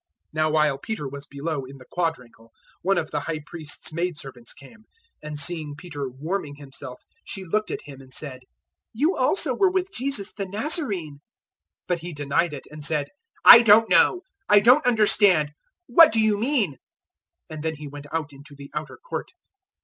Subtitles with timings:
[0.33, 2.49] 014:066 Now while Peter was below in the quadrangle,
[2.81, 4.79] one of the High Priest's maidservants came, 014:067
[5.21, 8.41] and seeing Peter warming himself she looked at him and said,
[8.93, 11.17] "You also were with Jesus, the Nazarene."
[11.87, 13.09] 014:068 But he denied it, and said,
[13.45, 15.51] "I don't know I don't understand
[15.85, 16.77] What do you mean?"
[17.47, 19.29] And then he went out into the outer court.